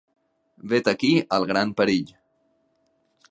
[0.71, 2.11] Vet aquí el gran perill.